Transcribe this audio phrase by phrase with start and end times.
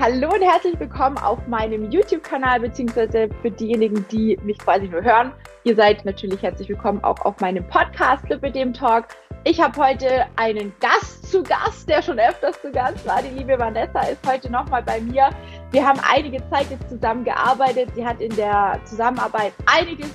[0.00, 5.32] Hallo und herzlich willkommen auf meinem YouTube-Kanal, beziehungsweise für diejenigen, die mich quasi nur hören.
[5.64, 9.06] Ihr seid natürlich herzlich willkommen auch auf meinem Podcast Lippe dem Talk.
[9.42, 13.20] Ich habe heute einen Gast zu Gast, der schon öfters zu Gast war.
[13.22, 15.30] Die liebe Vanessa ist heute nochmal bei mir.
[15.72, 17.88] Wir haben einige Zeit jetzt zusammen gearbeitet.
[17.96, 20.12] Sie hat in der Zusammenarbeit einiges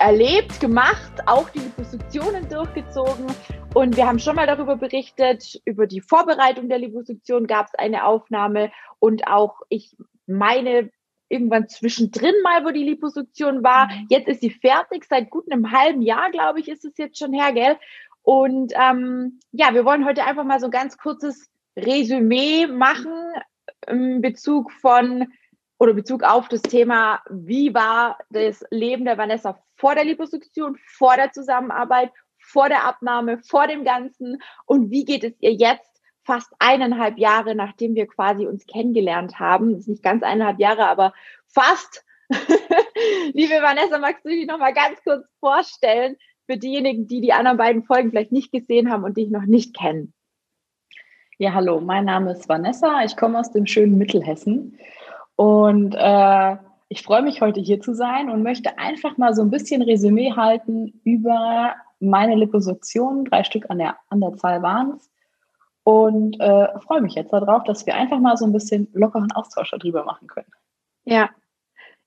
[0.00, 3.26] erlebt, gemacht, auch die Liposuktionen durchgezogen.
[3.74, 8.04] Und wir haben schon mal darüber berichtet, über die Vorbereitung der Liposuktion gab es eine
[8.04, 8.70] Aufnahme
[9.00, 10.90] und auch, ich meine,
[11.28, 13.88] irgendwann zwischendrin mal, wo die Liposuktion war.
[13.88, 14.06] Mhm.
[14.10, 17.32] Jetzt ist sie fertig, seit gut einem halben Jahr, glaube ich, ist es jetzt schon
[17.32, 17.76] her, gell?
[18.22, 23.12] Und ähm, ja, wir wollen heute einfach mal so ein ganz kurzes Resümee machen
[23.88, 25.32] in Bezug von
[25.80, 31.16] oder Bezug auf das Thema, wie war das Leben der Vanessa vor der Liposuktion, vor
[31.16, 32.12] der Zusammenarbeit,
[32.44, 35.94] vor der Abnahme, vor dem Ganzen und wie geht es ihr jetzt
[36.24, 39.72] fast eineinhalb Jahre, nachdem wir quasi uns kennengelernt haben.
[39.72, 41.12] Das ist nicht ganz eineinhalb Jahre, aber
[41.46, 42.04] fast.
[43.32, 47.58] Liebe Vanessa, magst du dich noch mal ganz kurz vorstellen für diejenigen, die die anderen
[47.58, 50.14] beiden Folgen vielleicht nicht gesehen haben und dich noch nicht kennen?
[51.36, 53.04] Ja, hallo, mein Name ist Vanessa.
[53.04, 54.78] Ich komme aus dem schönen Mittelhessen
[55.36, 56.56] und äh,
[56.88, 60.32] ich freue mich heute hier zu sein und möchte einfach mal so ein bisschen Resümee
[60.32, 63.24] halten über meine Liposuktionen.
[63.24, 65.10] Drei Stück an der, an der Zahl waren es.
[65.82, 69.70] Und äh, freue mich jetzt darauf, dass wir einfach mal so ein bisschen lockeren Austausch
[69.70, 70.50] darüber machen können.
[71.04, 71.28] Ja,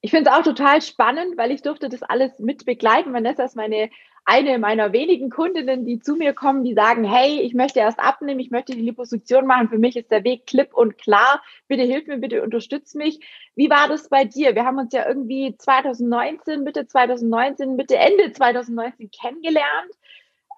[0.01, 3.13] ich finde es auch total spannend, weil ich durfte das alles mit begleiten.
[3.13, 3.89] Vanessa ist meine
[4.27, 8.41] eine meiner wenigen Kundinnen, die zu mir kommen, die sagen, hey, ich möchte erst abnehmen,
[8.41, 12.07] ich möchte die Liposuktion machen, für mich ist der Weg klipp und klar, bitte hilf
[12.07, 13.21] mir, bitte unterstütz mich.
[13.55, 14.53] Wie war das bei dir?
[14.53, 19.93] Wir haben uns ja irgendwie 2019, Mitte 2019, Mitte, Ende 2019 kennengelernt.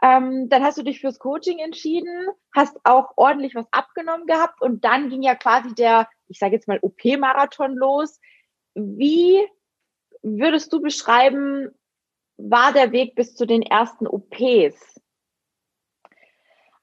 [0.02, 4.84] Ähm, dann hast du dich fürs Coaching entschieden, hast auch ordentlich was abgenommen gehabt und
[4.84, 8.20] dann ging ja quasi der, ich sage jetzt mal, OP-Marathon los.
[8.80, 9.46] Wie
[10.22, 11.70] würdest du beschreiben,
[12.38, 15.00] war der Weg bis zu den ersten OPs?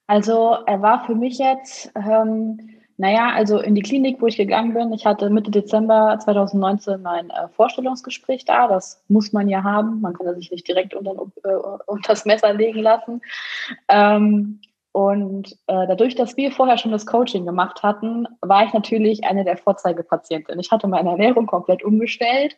[0.05, 4.73] Also er war für mich jetzt, ähm, naja, also in die Klinik, wo ich gegangen
[4.73, 8.67] bin, ich hatte Mitte Dezember 2019 mein äh, Vorstellungsgespräch da.
[8.67, 9.99] Das muss man ja haben.
[10.01, 11.11] Man kann sich nicht direkt unter,
[11.43, 13.21] äh, unter das Messer legen lassen.
[13.89, 14.61] Ähm,
[14.97, 19.43] und äh, dadurch, dass wir vorher schon das Coaching gemacht hatten, war ich natürlich eine
[19.43, 20.59] der Vorzeigepatientinnen.
[20.59, 22.57] Ich hatte meine Ernährung komplett umgestellt.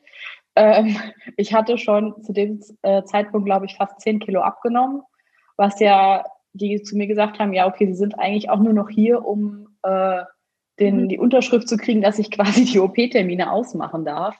[0.55, 0.95] Ähm,
[1.35, 5.01] ich hatte schon zu dem äh, Zeitpunkt, glaube ich, fast 10 Kilo abgenommen,
[5.57, 6.23] was ja
[6.53, 9.75] die zu mir gesagt haben, ja, okay, sie sind eigentlich auch nur noch hier, um
[9.83, 10.23] äh,
[10.79, 11.09] den, mhm.
[11.09, 14.39] die Unterschrift zu kriegen, dass ich quasi die OP-Termine ausmachen darf.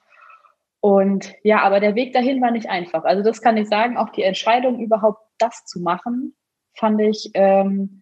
[0.79, 3.03] Und ja, aber der Weg dahin war nicht einfach.
[3.03, 6.33] Also das kann ich sagen, auch die Entscheidung überhaupt das zu machen,
[6.79, 8.01] fand ich, ähm,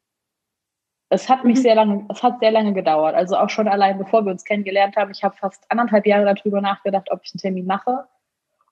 [1.10, 1.62] es hat mich mhm.
[1.62, 3.16] sehr lange, es hat sehr lange gedauert.
[3.16, 5.12] Also auch schon allein, bevor wir uns kennengelernt haben.
[5.12, 8.06] Ich habe fast anderthalb Jahre darüber nachgedacht, ob ich einen Termin mache.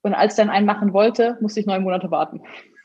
[0.02, 2.42] Und als ich dann einen machen wollte, musste ich neun Monate warten.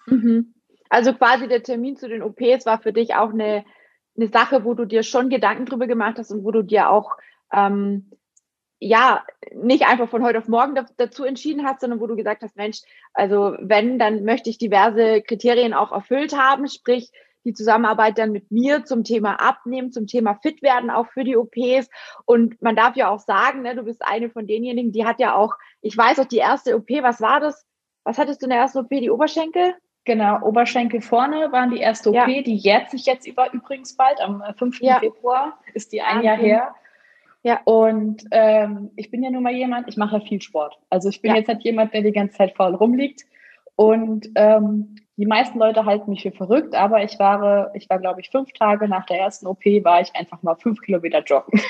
[0.07, 0.55] Mhm.
[0.89, 3.65] Also quasi der Termin zu den OPs war für dich auch eine,
[4.17, 7.17] eine Sache, wo du dir schon Gedanken drüber gemacht hast und wo du dir auch
[7.53, 8.11] ähm,
[8.81, 9.25] ja
[9.55, 12.81] nicht einfach von heute auf morgen dazu entschieden hast, sondern wo du gesagt hast, Mensch,
[13.13, 17.13] also wenn, dann möchte ich diverse Kriterien auch erfüllt haben, sprich
[17.45, 21.37] die Zusammenarbeit dann mit mir zum Thema Abnehmen, zum Thema Fit werden, auch für die
[21.37, 21.89] OPs.
[22.25, 25.35] Und man darf ja auch sagen, ne, du bist eine von denjenigen, die hat ja
[25.35, 27.67] auch, ich weiß auch die erste OP, was war das?
[28.05, 28.91] Was hattest du in der ersten OP?
[28.91, 29.75] Die Oberschenkel?
[30.05, 32.27] Genau, Oberschenkel vorne waren die erste OP, ja.
[32.27, 34.81] die jährt sich jetzt über übrigens bald, am 5.
[34.81, 34.99] Ja.
[34.99, 36.75] Februar ist die ein Jahr her.
[37.43, 37.61] Ja.
[37.65, 40.79] Und ähm, ich bin ja nun mal jemand, ich mache ja viel Sport.
[40.91, 41.39] Also ich bin ja.
[41.39, 43.23] jetzt halt jemand, der die ganze Zeit faul rumliegt.
[43.77, 48.21] Und ähm, die meisten Leute halten mich für verrückt, aber ich war, ich war, glaube
[48.21, 51.61] ich, fünf Tage nach der ersten OP, war ich einfach mal fünf Kilometer joggen.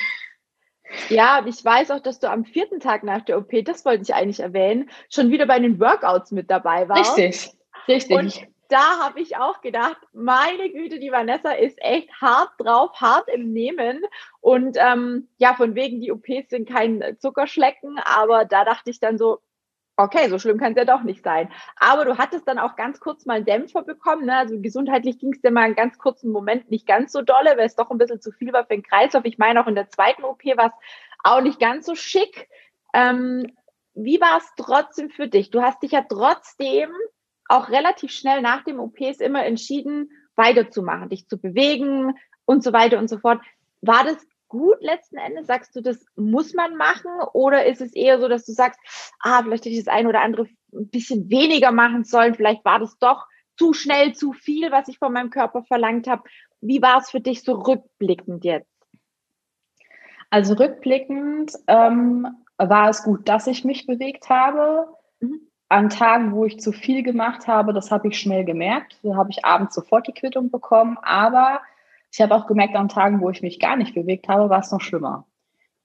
[1.09, 4.15] Ja, ich weiß auch, dass du am vierten Tag nach der OP, das wollte ich
[4.15, 7.17] eigentlich erwähnen, schon wieder bei den Workouts mit dabei warst.
[7.17, 7.53] Richtig,
[7.87, 8.17] richtig.
[8.17, 13.29] Und da habe ich auch gedacht, meine Güte, die Vanessa ist echt hart drauf, hart
[13.29, 14.03] im Nehmen.
[14.41, 19.19] Und ähm, ja, von wegen, die OPs sind kein Zuckerschlecken, aber da dachte ich dann
[19.19, 19.41] so,
[19.97, 21.51] okay, so schlimm kann es ja doch nicht sein.
[21.77, 24.27] Aber du hattest dann auch ganz kurz mal einen Dämpfer bekommen.
[24.27, 24.37] Ne?
[24.37, 27.67] Also gesundheitlich ging es dir mal einen ganz kurzen Moment nicht ganz so dolle, weil
[27.67, 29.25] es doch ein bisschen zu viel war für den Kreislauf.
[29.25, 30.73] Ich meine, auch in der zweiten OP war es
[31.23, 32.49] auch nicht ganz so schick.
[32.95, 33.47] Ähm,
[33.95, 35.51] wie war es trotzdem für dich?
[35.51, 36.91] Du hast dich ja trotzdem
[37.51, 42.15] auch relativ schnell nach dem OPs immer entschieden, weiterzumachen, dich zu bewegen
[42.45, 43.41] und so weiter und so fort.
[43.83, 44.17] War das
[44.49, 45.47] gut letzten Endes?
[45.47, 47.11] Sagst du, das muss man machen?
[47.33, 48.79] Oder ist es eher so, dass du sagst,
[49.21, 52.79] ah, vielleicht hätte ich das eine oder andere ein bisschen weniger machen sollen, vielleicht war
[52.79, 53.27] das doch
[53.57, 56.23] zu schnell, zu viel, was ich von meinem Körper verlangt habe.
[56.61, 58.71] Wie war es für dich so rückblickend jetzt?
[60.31, 62.27] Also rückblickend ähm,
[62.57, 64.87] war es gut, dass ich mich bewegt habe.
[65.21, 65.50] Mhm.
[65.71, 68.99] An Tagen, wo ich zu viel gemacht habe, das habe ich schnell gemerkt.
[69.03, 70.99] Da habe ich abends sofort die Quittung bekommen.
[71.01, 71.61] Aber
[72.13, 74.73] ich habe auch gemerkt, an Tagen, wo ich mich gar nicht bewegt habe, war es
[74.73, 75.27] noch schlimmer.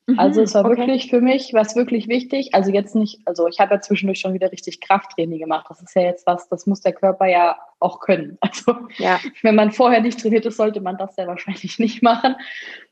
[0.08, 0.78] Mhm, also es war okay.
[0.78, 2.54] wirklich für mich, was wirklich wichtig.
[2.54, 5.66] Also jetzt nicht, also ich habe ja zwischendurch schon wieder richtig Krafttraining gemacht.
[5.70, 8.38] Das ist ja jetzt was, das muss der Körper ja auch können.
[8.42, 9.20] Also ja.
[9.42, 12.36] wenn man vorher nicht trainiert ist, sollte man das ja wahrscheinlich nicht machen.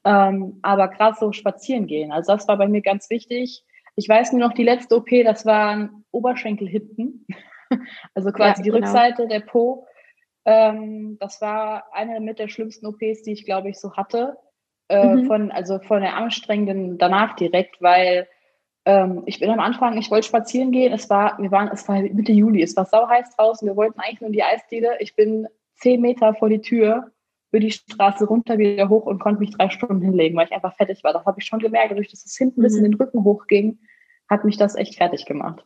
[0.04, 2.12] Ähm, aber gerade so spazieren gehen.
[2.12, 3.64] Also das war bei mir ganz wichtig.
[3.96, 7.26] Ich weiß nur noch, die letzte OP, das waren Oberschenkelhitten.
[8.14, 8.86] Also quasi ja, die genau.
[8.86, 9.88] Rückseite der Po.
[10.46, 14.38] Ähm, das war eine mit der schlimmsten OPs, die ich, glaube ich, so hatte.
[14.90, 15.26] Äh, mhm.
[15.26, 18.28] von, also von der anstrengenden danach direkt, weil
[18.86, 22.02] ähm, ich bin am Anfang, ich wollte spazieren gehen, es war, wir waren, es war
[22.02, 24.98] Mitte Juli, es war sau heiß draußen, wir wollten eigentlich nur in die Eisdiele.
[25.00, 25.48] Ich bin
[25.78, 27.12] zehn Meter vor die Tür,
[27.54, 30.76] über die Straße runter, wieder hoch und konnte mich drei Stunden hinlegen, weil ich einfach
[30.76, 31.14] fertig war.
[31.14, 32.64] Das habe ich schon gemerkt, dadurch, dass es hinten mhm.
[32.64, 33.78] bis in den Rücken hochging,
[34.28, 35.64] hat mich das echt fertig gemacht.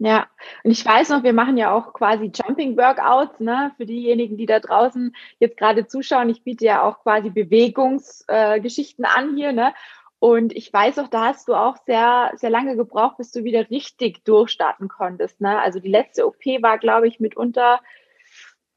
[0.00, 0.26] Ja,
[0.64, 4.46] und ich weiß noch, wir machen ja auch quasi Jumping Workouts, ne, für diejenigen, die
[4.46, 6.28] da draußen jetzt gerade zuschauen.
[6.28, 9.74] Ich biete ja auch quasi Bewegungsgeschichten äh, an hier, ne.
[10.20, 13.70] Und ich weiß auch, da hast du auch sehr, sehr lange gebraucht, bis du wieder
[13.70, 15.60] richtig durchstarten konntest, ne.
[15.60, 17.80] Also die letzte OP war, glaube ich, mitunter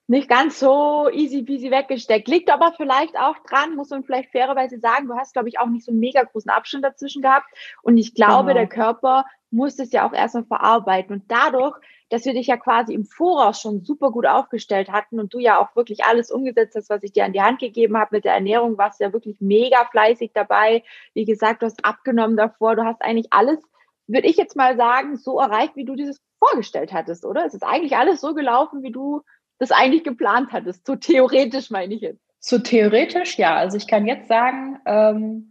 [0.07, 2.27] nicht ganz so easy peasy weggesteckt.
[2.27, 5.67] Liegt aber vielleicht auch dran, muss man vielleicht fairerweise sagen, du hast, glaube ich, auch
[5.67, 7.47] nicht so einen mega großen Abstand dazwischen gehabt.
[7.81, 8.59] Und ich glaube, genau.
[8.59, 11.15] der Körper musst es ja auch erstmal verarbeiten.
[11.15, 11.77] Und dadurch,
[12.09, 15.59] dass wir dich ja quasi im Voraus schon super gut aufgestellt hatten und du ja
[15.59, 18.33] auch wirklich alles umgesetzt hast, was ich dir an die Hand gegeben habe mit der
[18.33, 20.83] Ernährung, warst du ja wirklich mega fleißig dabei.
[21.13, 23.59] Wie gesagt, du hast abgenommen davor, du hast eigentlich alles,
[24.07, 27.45] würde ich jetzt mal sagen, so erreicht, wie du dieses vorgestellt hattest, oder?
[27.45, 29.21] Es ist eigentlich alles so gelaufen, wie du
[29.61, 30.85] das eigentlich geplant hattest.
[30.85, 32.21] So theoretisch meine ich jetzt.
[32.39, 33.55] So theoretisch, ja.
[33.55, 35.47] Also ich kann jetzt sagen, ähm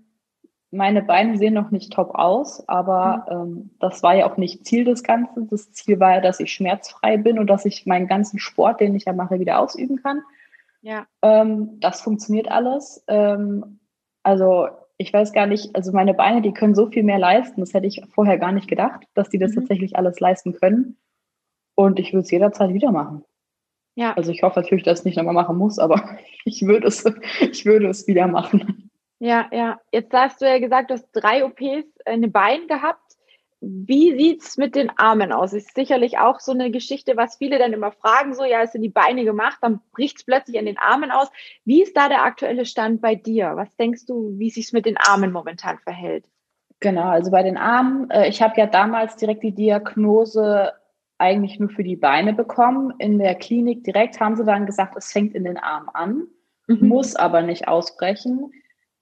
[0.73, 3.37] meine Beine sehen noch nicht top aus, aber mhm.
[3.37, 5.49] ähm, das war ja auch nicht Ziel des Ganzen.
[5.49, 8.95] Das Ziel war ja, dass ich schmerzfrei bin und dass ich meinen ganzen Sport, den
[8.95, 10.23] ich ja mache, wieder ausüben kann.
[10.83, 11.07] Ja.
[11.23, 13.05] Ähm, das funktioniert alles.
[13.09, 13.81] Ähm,
[14.23, 17.61] also ich weiß gar nicht, also meine Beine, die können so viel mehr leisten.
[17.61, 19.61] Das hätte ich vorher gar nicht gedacht, dass die das mhm.
[19.61, 20.99] tatsächlich alles leisten können.
[21.75, 23.25] Und ich würde es jederzeit wieder machen.
[23.95, 24.15] Ja.
[24.15, 27.05] Also ich hoffe natürlich, dass ich es nicht nochmal machen muss, aber ich würde es,
[27.41, 28.91] ich würde es wieder machen.
[29.19, 29.79] Ja, ja.
[29.93, 33.03] Jetzt hast du ja gesagt, du hast drei OPs in den Beinen gehabt.
[33.61, 35.53] Wie sieht's mit den Armen aus?
[35.53, 38.81] Ist sicherlich auch so eine Geschichte, was viele dann immer fragen, so, ja, es sind
[38.81, 41.29] die Beine gemacht, dann bricht's plötzlich an den Armen aus.
[41.67, 43.53] Wie ist da der aktuelle Stand bei dir?
[43.57, 46.25] Was denkst du, wie sich's mit den Armen momentan verhält?
[46.81, 50.73] Genau, also bei den Armen, äh, ich habe ja damals direkt die Diagnose
[51.21, 52.93] eigentlich nur für die Beine bekommen.
[52.99, 56.27] In der Klinik direkt haben sie dann gesagt, es fängt in den Armen an,
[56.67, 56.89] mhm.
[56.89, 58.53] muss aber nicht ausbrechen.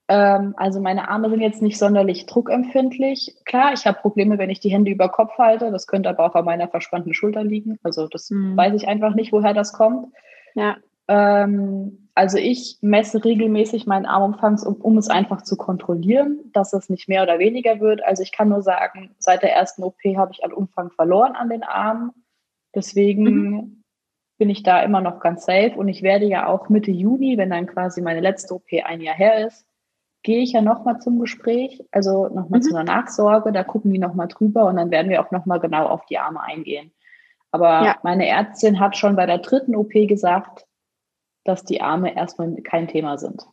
[0.09, 3.37] Ähm, also meine Arme sind jetzt nicht sonderlich druckempfindlich.
[3.45, 5.71] Klar, ich habe Probleme, wenn ich die Hände über Kopf halte.
[5.71, 7.79] Das könnte aber auch an meiner verspannten Schulter liegen.
[7.83, 8.57] Also das mhm.
[8.57, 10.13] weiß ich einfach nicht, woher das kommt.
[10.55, 10.77] Ja.
[11.07, 16.89] Ähm, also ich messe regelmäßig meinen Armumfang, um, um, es einfach zu kontrollieren, dass es
[16.89, 18.03] nicht mehr oder weniger wird.
[18.03, 21.47] Also ich kann nur sagen, seit der ersten OP habe ich an Umfang verloren an
[21.47, 22.11] den Armen.
[22.75, 23.83] Deswegen mhm.
[24.37, 25.75] bin ich da immer noch ganz safe.
[25.77, 29.15] Und ich werde ja auch Mitte Juni, wenn dann quasi meine letzte OP ein Jahr
[29.15, 29.65] her ist,
[30.21, 32.63] gehe ich ja nochmal zum Gespräch, also nochmal mhm.
[32.63, 35.87] zu einer Nachsorge, da gucken die nochmal drüber und dann werden wir auch nochmal genau
[35.87, 36.91] auf die Arme eingehen.
[37.51, 37.95] Aber ja.
[38.03, 40.65] meine Ärztin hat schon bei der dritten OP gesagt,
[41.43, 43.43] dass die Arme erstmal kein Thema sind.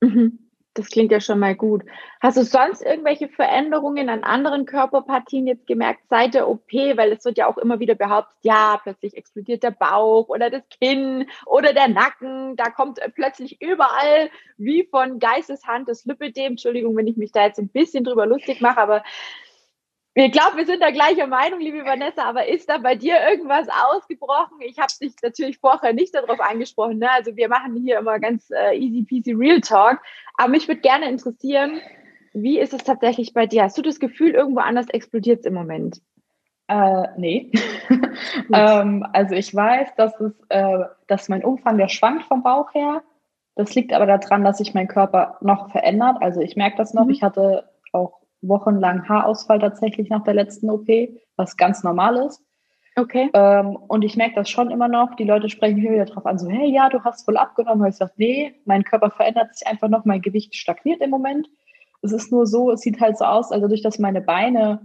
[0.00, 0.50] Mhm.
[0.74, 1.82] Das klingt ja schon mal gut.
[2.20, 6.72] Hast du sonst irgendwelche Veränderungen an anderen Körperpartien jetzt gemerkt seit der OP?
[6.72, 10.62] Weil es wird ja auch immer wieder behauptet, ja, plötzlich explodiert der Bauch oder das
[10.80, 12.54] Kinn oder der Nacken.
[12.54, 16.52] Da kommt plötzlich überall wie von Geisteshand das Lipidem.
[16.52, 19.02] Entschuldigung, wenn ich mich da jetzt ein bisschen drüber lustig mache, aber
[20.14, 23.68] ich glaube, wir sind da gleicher Meinung, liebe Vanessa, aber ist da bei dir irgendwas
[23.68, 24.58] ausgebrochen?
[24.60, 26.98] Ich habe dich natürlich vorher nicht darauf angesprochen.
[26.98, 27.10] Ne?
[27.10, 30.00] Also wir machen hier immer ganz äh, easy peasy Real Talk.
[30.36, 31.80] Aber mich würde gerne interessieren,
[32.32, 33.62] wie ist es tatsächlich bei dir?
[33.62, 36.00] Hast du das Gefühl, irgendwo anders explodiert es im Moment?
[36.66, 37.52] Äh, nee.
[38.52, 43.02] ähm, also ich weiß, dass es, äh, dass mein Umfang der schwankt vom Bauch her.
[43.56, 46.18] Das liegt aber daran, dass sich mein Körper noch verändert.
[46.20, 47.04] Also ich merke das noch.
[47.04, 47.10] Mhm.
[47.10, 50.88] Ich hatte auch wochenlang Haarausfall tatsächlich nach der letzten OP,
[51.36, 52.42] was ganz normal ist.
[52.96, 53.30] Okay.
[53.34, 55.14] Ähm, und ich merke das schon immer noch.
[55.14, 57.82] Die Leute sprechen hier wieder drauf an, so, hey, ja, du hast voll abgenommen.
[57.82, 61.48] Und ich sage, nee, mein Körper verändert sich einfach noch, mein Gewicht stagniert im Moment.
[62.02, 64.80] Es ist nur so, es sieht halt so aus, also durch dass meine Beine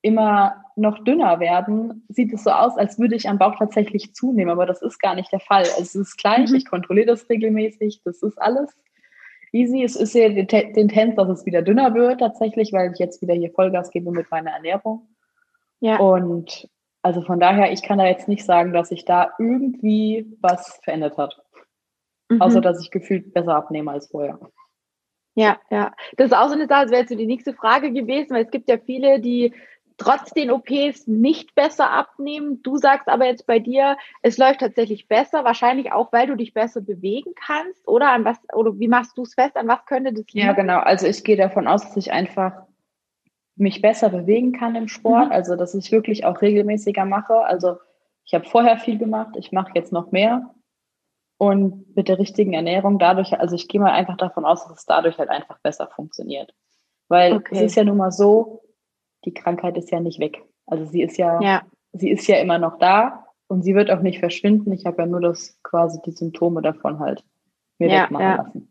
[0.00, 4.50] immer noch dünner werden, sieht es so aus, als würde ich am Bauch tatsächlich zunehmen.
[4.50, 5.62] Aber das ist gar nicht der Fall.
[5.62, 6.56] Also es ist gleich, mhm.
[6.56, 8.74] ich kontrolliere das regelmäßig, das ist alles
[9.52, 9.82] easy.
[9.84, 13.34] Es ist ja die Tendenz, dass es wieder dünner wird tatsächlich, weil ich jetzt wieder
[13.34, 15.08] hier Vollgas gebe mit meiner Ernährung.
[15.80, 15.98] Ja.
[15.98, 16.68] Und
[17.02, 21.18] also von daher, ich kann da jetzt nicht sagen, dass sich da irgendwie was verändert
[21.18, 21.40] hat.
[22.28, 22.40] Mhm.
[22.40, 24.38] Außer, dass ich gefühlt besser abnehme als vorher.
[25.34, 25.92] Ja, ja.
[26.16, 28.44] Das ist auch so eine Sache, das wäre jetzt so die nächste Frage gewesen, weil
[28.44, 29.52] es gibt ja viele, die
[30.02, 32.62] trotz den OPs nicht besser abnehmen.
[32.62, 36.54] Du sagst aber jetzt bei dir, es läuft tatsächlich besser, wahrscheinlich auch, weil du dich
[36.54, 40.12] besser bewegen kannst, oder an was, oder wie machst du es fest, an was könnte
[40.12, 40.46] das liegen?
[40.46, 40.78] Ja, genau.
[40.78, 42.62] Also ich gehe davon aus, dass ich einfach
[43.56, 45.32] mich besser bewegen kann im Sport, mhm.
[45.32, 47.34] also dass ich wirklich auch regelmäßiger mache.
[47.34, 47.76] Also
[48.24, 50.54] ich habe vorher viel gemacht, ich mache jetzt noch mehr.
[51.38, 54.86] Und mit der richtigen Ernährung dadurch, also ich gehe mal einfach davon aus, dass es
[54.86, 56.54] dadurch halt einfach besser funktioniert.
[57.08, 57.56] Weil okay.
[57.56, 58.62] es ist ja nun mal so,
[59.24, 60.42] die Krankheit ist ja nicht weg.
[60.66, 61.62] Also sie ist ja, ja,
[61.92, 64.72] sie ist ja immer noch da und sie wird auch nicht verschwinden.
[64.72, 67.24] Ich habe ja nur das quasi die Symptome davon halt
[67.78, 68.36] mir ja, wegmachen ja.
[68.36, 68.68] lassen.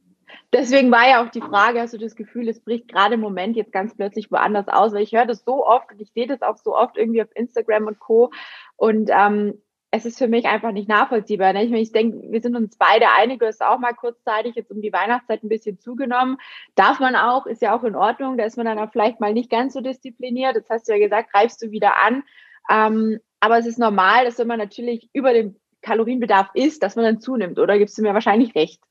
[0.53, 3.55] Deswegen war ja auch die Frage, hast du das Gefühl, es bricht gerade im Moment
[3.55, 4.93] jetzt ganz plötzlich woanders aus?
[4.93, 7.29] Weil ich höre das so oft und ich sehe das auch so oft irgendwie auf
[7.35, 8.31] Instagram und Co.
[8.75, 11.51] Und ähm, es ist für mich einfach nicht nachvollziehbar.
[11.51, 11.65] Ne?
[11.65, 14.81] Ich, ich denke, wir sind uns beide einig, du hast auch mal kurzzeitig jetzt um
[14.81, 16.37] die Weihnachtszeit ein bisschen zugenommen.
[16.75, 19.33] Darf man auch, ist ja auch in Ordnung, da ist man dann auch vielleicht mal
[19.33, 20.55] nicht ganz so diszipliniert.
[20.55, 22.23] Das hast du ja gesagt, greifst du wieder an.
[22.69, 27.03] Ähm, aber es ist normal, dass wenn man natürlich über dem Kalorienbedarf isst, dass man
[27.03, 28.81] dann zunimmt, oder gibst du mir wahrscheinlich recht?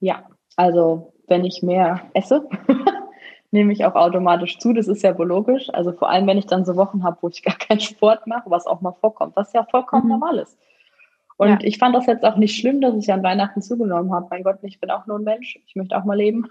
[0.00, 2.48] Ja, also wenn ich mehr esse,
[3.50, 4.72] nehme ich auch automatisch zu.
[4.72, 5.70] Das ist ja logisch.
[5.72, 8.50] Also vor allem, wenn ich dann so Wochen habe, wo ich gar keinen Sport mache,
[8.50, 10.10] was auch mal vorkommt, was ja vollkommen mhm.
[10.10, 10.58] normal ist.
[11.36, 11.58] Und ja.
[11.62, 14.26] ich fand das jetzt auch nicht schlimm, dass ich an Weihnachten zugenommen habe.
[14.30, 15.58] Mein Gott, ich bin auch nur ein Mensch.
[15.66, 16.48] Ich möchte auch mal leben.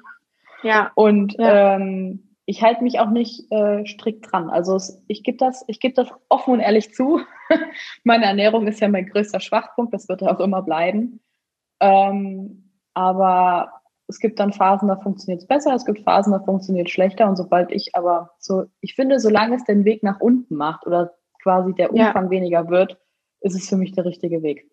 [0.63, 0.91] Ja.
[0.95, 1.75] Und ja.
[1.75, 4.49] Ähm, ich halte mich auch nicht äh, strikt dran.
[4.49, 7.19] Also es, ich gebe das, ich gebe das offen und ehrlich zu.
[8.05, 9.93] Meine Ernährung ist ja mein größter Schwachpunkt.
[9.93, 11.19] Das wird auch immer bleiben.
[11.81, 13.76] Ähm, aber
[14.07, 17.27] es gibt dann Phasen, da funktioniert es besser, es gibt Phasen, da funktioniert es schlechter.
[17.27, 21.13] Und sobald ich aber so, ich finde, solange es den Weg nach unten macht oder
[21.41, 22.29] quasi der Umfang ja.
[22.29, 22.97] weniger wird,
[23.41, 24.69] ist es für mich der richtige Weg.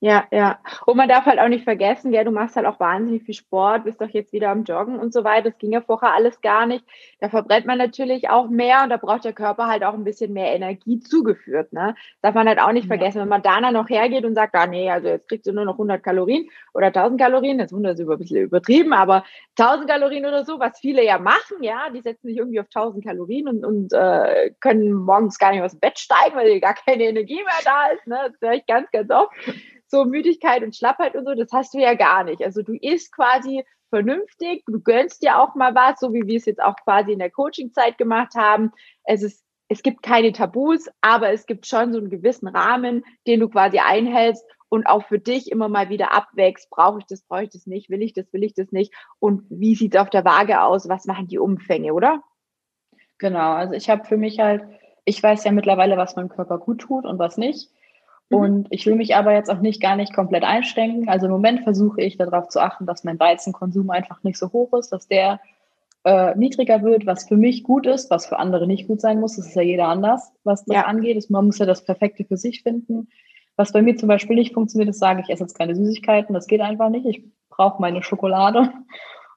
[0.00, 0.58] Ja, ja.
[0.84, 3.84] Und man darf halt auch nicht vergessen, ja, du machst halt auch wahnsinnig viel Sport,
[3.84, 5.50] bist doch jetzt wieder am Joggen und so weiter.
[5.50, 6.84] Das ging ja vorher alles gar nicht.
[7.18, 10.34] Da verbrennt man natürlich auch mehr und da braucht der Körper halt auch ein bisschen
[10.34, 11.72] mehr Energie zugeführt.
[11.72, 11.94] Ne?
[12.20, 14.90] Darf man halt auch nicht vergessen, wenn man dann noch hergeht und sagt, ah nee,
[14.90, 18.18] also jetzt kriegst du nur noch 100 Kalorien oder 1000 Kalorien, das 100 ist ein
[18.18, 19.24] bisschen übertrieben, aber
[19.58, 23.02] 1000 Kalorien oder so, was viele ja machen, ja, die setzen sich irgendwie auf 1000
[23.02, 27.04] Kalorien und, und äh, können morgens gar nicht aus dem Bett steigen, weil gar keine
[27.04, 28.06] Energie mehr da ist.
[28.06, 28.18] Ne?
[28.30, 29.32] Das höre ich ganz, ganz oft
[29.88, 32.42] so Müdigkeit und Schlappheit und so, das hast du ja gar nicht.
[32.42, 36.46] Also du isst quasi vernünftig, du gönnst dir auch mal was, so wie wir es
[36.46, 38.72] jetzt auch quasi in der Coaching-Zeit gemacht haben.
[39.04, 43.40] Es ist es gibt keine Tabus, aber es gibt schon so einen gewissen Rahmen, den
[43.40, 47.44] du quasi einhältst und auch für dich immer mal wieder abwächst, brauche ich das, brauche
[47.44, 50.10] ich das nicht, will ich das, will ich das nicht und wie sieht es auf
[50.10, 52.22] der Waage aus, was machen die Umfänge, oder?
[53.18, 54.62] Genau, also ich habe für mich halt,
[55.04, 57.70] ich weiß ja mittlerweile, was meinem Körper gut tut und was nicht.
[58.30, 58.38] Mhm.
[58.38, 61.08] Und ich will mich aber jetzt auch nicht gar nicht komplett einschränken.
[61.08, 64.72] Also im Moment versuche ich darauf zu achten, dass mein Weizenkonsum einfach nicht so hoch
[64.78, 65.40] ist, dass der
[66.04, 69.36] äh, niedriger wird, was für mich gut ist, was für andere nicht gut sein muss.
[69.36, 70.82] Das ist ja jeder anders, was das ja.
[70.84, 71.28] angeht.
[71.30, 73.08] Man muss ja das Perfekte für sich finden.
[73.56, 76.34] Was bei mir zum Beispiel nicht funktioniert, ist, sage ich esse jetzt keine Süßigkeiten.
[76.34, 77.06] Das geht einfach nicht.
[77.06, 78.70] Ich brauche meine Schokolade.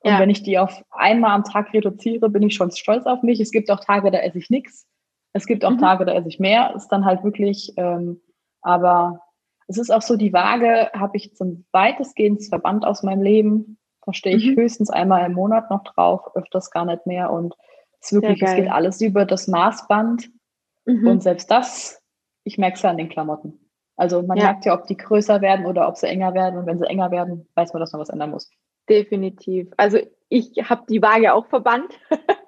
[0.02, 0.20] Und ja.
[0.20, 3.40] wenn ich die auf einmal am Tag reduziere, bin ich schon stolz auf mich.
[3.40, 4.88] Es gibt auch Tage, da esse ich nichts.
[5.34, 5.80] Es gibt auch mhm.
[5.80, 6.74] Tage, da esse ich mehr.
[6.76, 8.22] Ist dann halt wirklich ähm,
[8.62, 9.22] aber
[9.68, 13.78] es ist auch so, die Waage habe ich zum weitestgehend verbannt aus meinem Leben.
[14.06, 14.56] Da stehe ich mhm.
[14.56, 17.32] höchstens einmal im Monat noch drauf, öfters gar nicht mehr.
[17.32, 17.56] Und
[18.02, 20.32] es ist wirklich, es geht alles über das Maßband.
[20.86, 21.08] Mhm.
[21.08, 22.02] Und selbst das,
[22.44, 23.70] ich merke es ja an den Klamotten.
[23.96, 24.46] Also man ja.
[24.46, 26.58] merkt ja, ob die größer werden oder ob sie enger werden.
[26.58, 28.50] Und wenn sie enger werden, weiß man, dass man was ändern muss.
[28.90, 29.68] Definitiv.
[29.78, 30.00] Also
[30.30, 31.94] ich habe die Waage auch verbannt.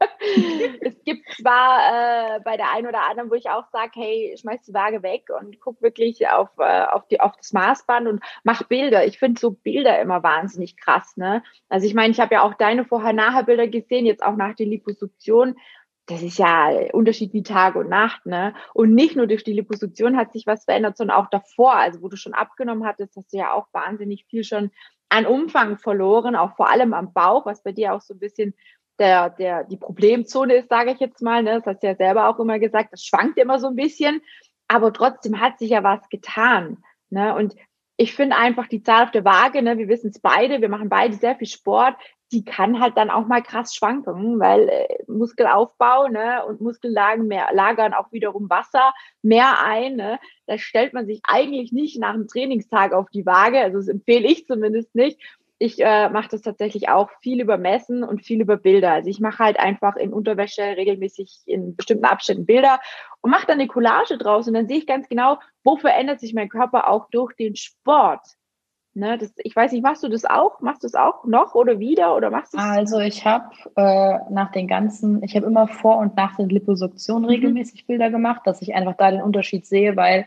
[0.81, 4.63] es gibt zwar äh, bei der einen oder anderen, wo ich auch sage, hey, schmeiß
[4.63, 8.63] die Waage weg und guck wirklich auf, äh, auf, die, auf das Maßband und mach
[8.63, 9.05] Bilder.
[9.05, 11.17] Ich finde so Bilder immer wahnsinnig krass.
[11.17, 11.43] Ne?
[11.69, 15.55] Also ich meine, ich habe ja auch deine Vorher-Nachher-Bilder gesehen, jetzt auch nach der Liposuktion
[16.07, 18.53] das ist ja Unterschied wie Tag und Nacht, ne?
[18.73, 22.09] Und nicht nur durch die Liposuktion hat sich was verändert, sondern auch davor, also wo
[22.09, 24.71] du schon abgenommen hattest, hast du ja auch wahnsinnig viel schon
[25.09, 28.55] an Umfang verloren, auch vor allem am Bauch, was bei dir auch so ein bisschen
[29.01, 31.43] der, der, die Problemzone ist, sage ich jetzt mal.
[31.43, 31.55] Ne?
[31.55, 34.21] Das hast du ja selber auch immer gesagt, das schwankt immer so ein bisschen,
[34.67, 36.77] aber trotzdem hat sich ja was getan.
[37.09, 37.35] Ne?
[37.35, 37.55] Und
[37.97, 40.89] ich finde einfach die Zahl auf der Waage, ne, wir wissen es beide, wir machen
[40.89, 41.95] beide sehr viel Sport,
[42.31, 47.49] die kann halt dann auch mal krass schwanken, weil äh, Muskelaufbau ne, und Muskellagen mehr,
[47.53, 49.97] lagern auch wiederum Wasser mehr ein.
[49.97, 50.19] Ne.
[50.47, 54.27] Da stellt man sich eigentlich nicht nach einem Trainingstag auf die Waage, also das empfehle
[54.27, 55.19] ich zumindest nicht.
[55.61, 58.93] Ich äh, mache das tatsächlich auch viel über Messen und viel über Bilder.
[58.93, 62.79] Also ich mache halt einfach in Unterwäsche regelmäßig in bestimmten Abständen Bilder
[63.21, 66.33] und mache dann eine Collage draus und dann sehe ich ganz genau, wo verändert sich
[66.33, 68.21] mein Körper auch durch den Sport.
[68.93, 70.61] Ne, das, ich weiß nicht, machst du das auch?
[70.61, 74.51] Machst du es auch noch oder wieder oder machst du Also ich habe äh, nach
[74.51, 77.27] den ganzen, ich habe immer vor und nach der Liposuktion mhm.
[77.27, 80.25] regelmäßig Bilder gemacht, dass ich einfach da den Unterschied sehe, weil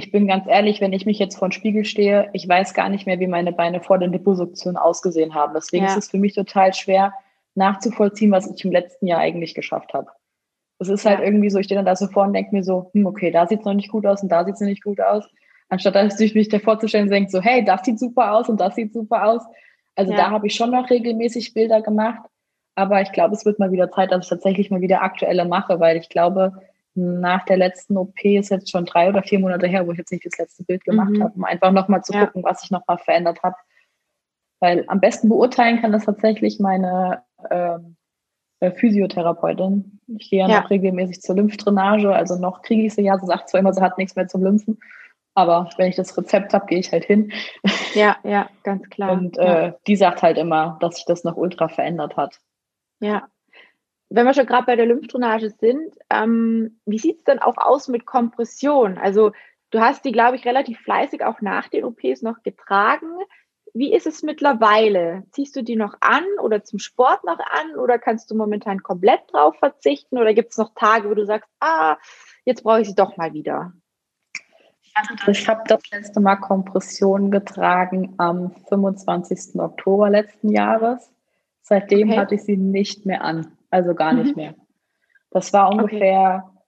[0.00, 2.88] ich bin ganz ehrlich, wenn ich mich jetzt vor den Spiegel stehe, ich weiß gar
[2.88, 5.52] nicht mehr, wie meine Beine vor der Liposuktion ausgesehen haben.
[5.54, 5.90] Deswegen ja.
[5.90, 7.12] ist es für mich total schwer
[7.54, 10.06] nachzuvollziehen, was ich im letzten Jahr eigentlich geschafft habe.
[10.78, 12.90] Es ist halt irgendwie so, ich stehe dann da so vor und denke mir so,
[12.94, 14.82] hm, okay, da sieht es noch nicht gut aus und da sieht es noch nicht
[14.82, 15.28] gut aus.
[15.68, 18.58] Anstatt dass ich mich da vorzustellen und denke so, hey, das sieht super aus und
[18.58, 19.42] das sieht super aus.
[19.96, 20.18] Also ja.
[20.18, 22.22] da habe ich schon noch regelmäßig Bilder gemacht.
[22.74, 25.78] Aber ich glaube, es wird mal wieder Zeit, dass ich tatsächlich mal wieder aktuelle mache,
[25.78, 26.62] weil ich glaube,
[26.94, 30.10] nach der letzten OP ist jetzt schon drei oder vier Monate her, wo ich jetzt
[30.10, 31.22] nicht das letzte Bild gemacht mhm.
[31.22, 32.26] habe, um einfach nochmal zu ja.
[32.26, 33.56] gucken, was ich nochmal verändert habe.
[34.60, 37.96] Weil am besten beurteilen kann das tatsächlich meine ähm,
[38.60, 40.00] äh, Physiotherapeutin.
[40.18, 43.18] Ich gehe ja, ja, noch regelmäßig zur Lymphdrainage, also noch kriege ich sie ja.
[43.18, 44.78] Sie sagt zwar immer, sie hat nichts mehr zum Lymphen,
[45.34, 47.32] aber wenn ich das Rezept habe, gehe ich halt hin.
[47.94, 49.12] Ja, ja, ganz klar.
[49.12, 49.76] Und äh, ja.
[49.86, 52.38] die sagt halt immer, dass sich das noch ultra verändert hat.
[53.00, 53.28] Ja,
[54.10, 57.86] wenn wir schon gerade bei der Lymphdrainage sind, ähm, wie sieht es denn auch aus
[57.86, 58.98] mit Kompression?
[58.98, 59.30] Also
[59.70, 63.06] du hast die, glaube ich, relativ fleißig auch nach den OPs noch getragen.
[63.72, 65.22] Wie ist es mittlerweile?
[65.30, 69.20] Ziehst du die noch an oder zum Sport noch an oder kannst du momentan komplett
[69.32, 71.96] drauf verzichten oder gibt es noch Tage, wo du sagst, ah,
[72.44, 73.72] jetzt brauche ich sie doch mal wieder?
[74.92, 79.60] Also ich habe das letzte Mal Kompression getragen am 25.
[79.60, 81.12] Oktober letzten Jahres.
[81.62, 82.18] Seitdem okay.
[82.18, 84.42] hatte ich sie nicht mehr an also gar nicht mhm.
[84.42, 84.54] mehr.
[85.30, 86.58] Das war ungefähr, okay.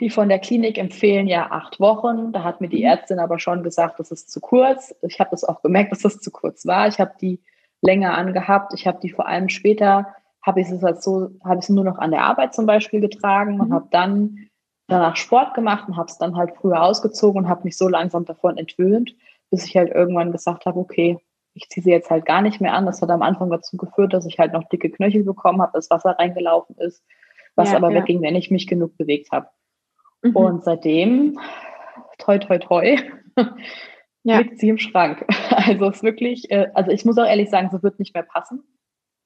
[0.00, 2.32] die von der Klinik empfehlen ja acht Wochen.
[2.32, 2.90] Da hat mir die mhm.
[2.90, 4.94] Ärztin aber schon gesagt, das ist zu kurz.
[5.02, 6.88] Ich habe das auch gemerkt, dass das zu kurz war.
[6.88, 7.40] Ich habe die
[7.82, 8.72] länger angehabt.
[8.74, 11.84] Ich habe die vor allem später, habe ich es halt so, habe ich es nur
[11.84, 13.60] noch an der Arbeit zum Beispiel getragen mhm.
[13.60, 14.48] und habe dann
[14.88, 18.24] danach Sport gemacht und habe es dann halt früher ausgezogen und habe mich so langsam
[18.24, 19.14] davon entwöhnt,
[19.50, 21.18] bis ich halt irgendwann gesagt habe, okay,
[21.58, 22.86] ich ziehe sie jetzt halt gar nicht mehr an.
[22.86, 25.90] Das hat am Anfang dazu geführt, dass ich halt noch dicke Knöchel bekommen habe, dass
[25.90, 27.04] Wasser reingelaufen ist,
[27.56, 28.00] was ja, aber ja.
[28.00, 29.48] wegging, wenn ich mich genug bewegt habe.
[30.22, 30.36] Mhm.
[30.36, 31.38] Und seitdem,
[32.18, 32.96] toi, toi, toi,
[34.22, 34.38] ja.
[34.38, 35.26] liegt sie im Schrank.
[35.50, 38.22] Also es ist wirklich, äh, also ich muss auch ehrlich sagen, sie wird nicht mehr
[38.22, 38.62] passen.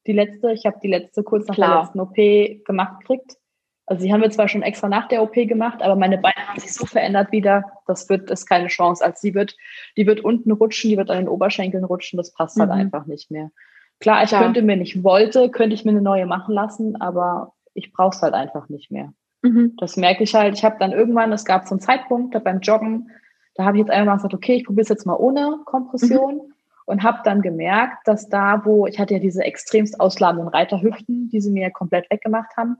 [0.07, 1.69] Die letzte, ich habe die letzte kurz nach Klar.
[1.69, 3.37] der letzten OP gemacht gekriegt.
[3.85, 6.59] Also sie haben wir zwar schon extra nach der OP gemacht, aber meine Beine haben
[6.59, 9.03] sich so verändert wieder, das wird ist keine Chance.
[9.03, 9.57] Als sie wird,
[9.97, 12.73] die wird unten rutschen, die wird an den Oberschenkeln rutschen, das passt halt mhm.
[12.73, 13.51] halt einfach nicht mehr.
[13.99, 14.43] Klar, ich Klar.
[14.43, 18.21] könnte mir nicht wollte, könnte ich mir eine neue machen lassen, aber ich brauche es
[18.21, 19.13] halt einfach nicht mehr.
[19.41, 19.75] Mhm.
[19.77, 20.55] Das merke ich halt.
[20.55, 23.09] Ich habe dann irgendwann, es gab so einen Zeitpunkt da beim Joggen,
[23.55, 26.35] da habe ich jetzt einfach gesagt, okay, ich probiere es jetzt mal ohne Kompression.
[26.35, 26.53] Mhm.
[26.85, 31.39] Und habe dann gemerkt, dass da, wo ich hatte ja diese extremst ausladenden Reiterhüften, die
[31.39, 32.75] sie mir komplett weggemacht haben,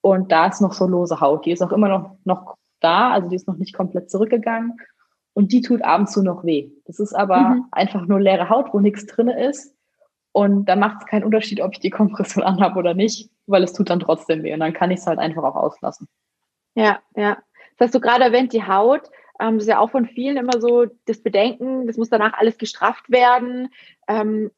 [0.00, 1.44] und da ist noch so lose Haut.
[1.46, 4.78] Die ist auch immer noch, noch da, also die ist noch nicht komplett zurückgegangen.
[5.34, 6.70] Und die tut ab und zu noch weh.
[6.86, 7.64] Das ist aber mhm.
[7.70, 9.74] einfach nur leere Haut, wo nichts drin ist.
[10.32, 13.72] Und da macht es keinen Unterschied, ob ich die Kompression anhabe oder nicht, weil es
[13.72, 14.52] tut dann trotzdem weh.
[14.52, 16.08] Und dann kann ich es halt einfach auch auslassen.
[16.74, 17.38] Ja, ja.
[17.76, 19.10] Das hast du gerade erwähnt, die Haut.
[19.40, 22.58] Ähm, das ist ja auch von vielen immer so das Bedenken, das muss danach alles
[22.58, 23.68] gestrafft werden.
[24.08, 24.50] Ähm,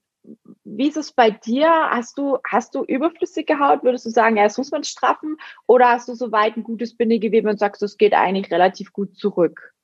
[0.64, 1.68] wie ist es bei dir?
[1.90, 3.82] Hast du, hast du überflüssige Haut?
[3.82, 5.36] Würdest du sagen, ja, das muss man straffen?
[5.66, 9.74] Oder hast du soweit ein gutes Bindegewebe und sagst, es geht eigentlich relativ gut zurück?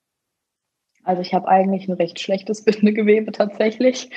[1.04, 4.10] Also ich habe eigentlich ein recht schlechtes Bindegewebe tatsächlich.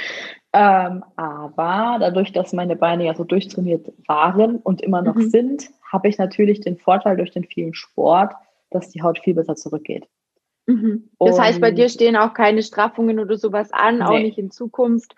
[0.52, 5.30] Ähm, aber dadurch, dass meine Beine ja so durchtrainiert waren und immer noch mhm.
[5.30, 8.34] sind, habe ich natürlich den Vorteil durch den vielen Sport,
[8.72, 10.08] dass die Haut viel besser zurückgeht.
[10.66, 11.10] Mhm.
[11.20, 14.04] Das heißt, bei dir stehen auch keine Straffungen oder sowas an, nee.
[14.04, 15.16] auch nicht in Zukunft.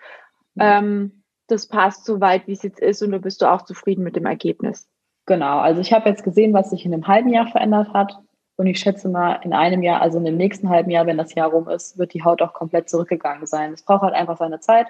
[0.58, 4.04] Ähm, das passt so weit, wie es jetzt ist und du bist du auch zufrieden
[4.04, 4.88] mit dem Ergebnis.
[5.26, 8.18] Genau, also ich habe jetzt gesehen, was sich in einem halben Jahr verändert hat.
[8.56, 11.34] Und ich schätze mal, in einem Jahr, also in dem nächsten halben Jahr, wenn das
[11.34, 13.72] Jahr rum ist, wird die Haut auch komplett zurückgegangen sein.
[13.72, 14.88] Es braucht halt einfach seine Zeit.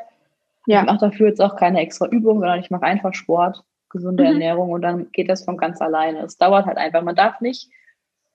[0.66, 0.80] Ja.
[0.80, 4.30] Ich mache dafür jetzt auch keine extra Übung, sondern ich mache einfach Sport, gesunde mhm.
[4.30, 6.20] Ernährung und dann geht das von ganz alleine.
[6.20, 7.02] Es dauert halt einfach.
[7.02, 7.70] Man darf nicht,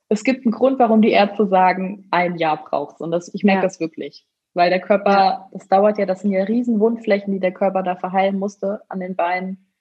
[0.09, 3.59] es gibt einen Grund, warum die Ärzte sagen, ein Jahr braucht Und das, ich merke
[3.59, 3.67] ja.
[3.67, 4.25] das wirklich.
[4.57, 5.49] Weil der Körper, ja.
[5.53, 8.99] das dauert ja, das sind ja riesen Wundflächen, die der Körper da verheilen musste an
[8.99, 9.71] den Beinen.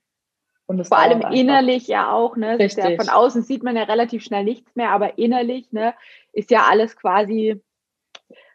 [0.67, 1.31] Und Vor allem einfach.
[1.31, 2.59] innerlich ja auch, ne?
[2.61, 5.95] Ja, von außen sieht man ja relativ schnell nichts mehr, aber innerlich, ne,
[6.33, 7.63] ist ja alles quasi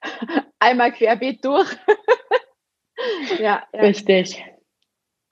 [0.60, 1.76] einmal querbeet durch.
[3.40, 4.46] ja, ja, Richtig.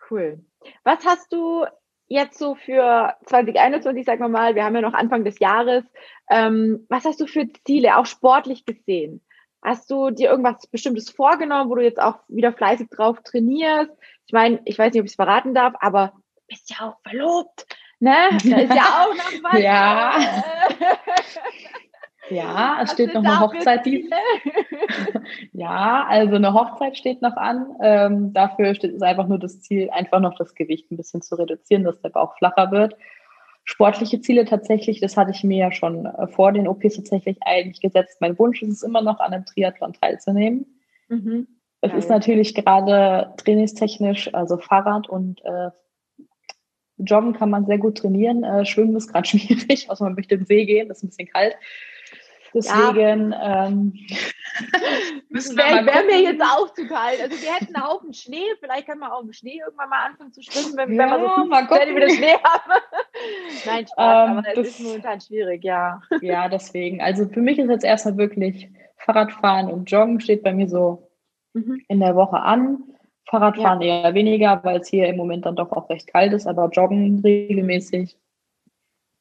[0.10, 0.43] Cool.
[0.84, 1.65] Was hast du
[2.08, 5.84] jetzt so für 2021, sagen wir mal, wir haben ja noch Anfang des Jahres,
[6.32, 9.21] ähm, was hast du für Ziele, auch sportlich gesehen?
[9.61, 13.91] Hast du dir irgendwas Bestimmtes vorgenommen, wo du jetzt auch wieder fleißig drauf trainierst?
[14.25, 16.99] Ich meine, ich weiß nicht, ob ich es verraten darf, aber du bist ja auch
[17.07, 17.65] verlobt.
[17.99, 18.15] Ne?
[18.31, 19.61] Da ist ja auch noch was.
[19.61, 20.13] ja.
[22.29, 23.85] ja, es steht noch eine Hochzeit.
[25.51, 27.75] ja, also eine Hochzeit steht noch an.
[27.81, 31.35] Ähm, dafür steht es einfach nur das Ziel, einfach noch das Gewicht ein bisschen zu
[31.35, 32.95] reduzieren, dass der Bauch flacher wird
[33.69, 37.79] sportliche Ziele tatsächlich, das hatte ich mir ja schon äh, vor den OPs tatsächlich eigentlich
[37.79, 38.17] gesetzt.
[38.19, 40.65] Mein Wunsch ist es immer noch, an einem Triathlon teilzunehmen.
[41.08, 41.47] Mhm.
[41.82, 45.69] Es ist natürlich gerade trainingstechnisch, also Fahrrad und äh,
[46.97, 48.43] Joggen kann man sehr gut trainieren.
[48.43, 51.27] Äh, Schwimmen ist gerade schwierig, außer man möchte im See gehen, das ist ein bisschen
[51.27, 51.55] kalt.
[52.53, 53.67] Deswegen ja.
[53.67, 53.93] ähm,
[55.29, 57.21] Wäre wär mir jetzt auch zu kalt.
[57.21, 58.45] Also wir hätten einen Haufen Schnee.
[58.59, 61.29] Vielleicht kann man auch im Schnee irgendwann mal anfangen zu schwimmen, wenn, ja, wenn wir
[61.29, 62.71] so fünf Zentimeter Schnee haben.
[63.65, 66.01] Nein, Spaß, ähm, aber das ist momentan schwierig, ja.
[66.21, 67.01] Ja, deswegen.
[67.01, 71.09] Also für mich ist jetzt erstmal wirklich Fahrradfahren und Joggen steht bei mir so
[71.53, 71.81] mhm.
[71.88, 72.83] in der Woche an.
[73.29, 74.01] Fahrradfahren ja.
[74.01, 77.19] eher weniger, weil es hier im Moment dann doch auch recht kalt ist, aber Joggen
[77.23, 78.17] regelmäßig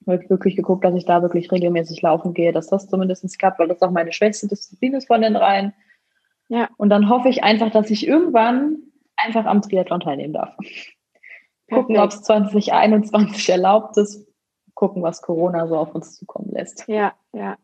[0.08, 3.82] wirklich geguckt, dass ich da wirklich regelmäßig laufen gehe, dass das zumindest klappt, weil das
[3.82, 5.74] auch meine schwächste Disziplin ist von den dreien.
[6.48, 6.68] Ja.
[6.76, 8.78] Und dann hoffe ich einfach, dass ich irgendwann
[9.16, 10.56] einfach am Triathlon teilnehmen darf.
[11.70, 14.26] Gucken, ob es 2021 erlaubt ist.
[14.74, 16.88] Gucken, was Corona so auf uns zukommen lässt.
[16.88, 17.56] Ja, ja.